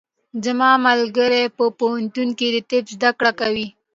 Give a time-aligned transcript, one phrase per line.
[0.45, 3.67] زما ملګری په پوهنتون کې د طب زده کړې کوي.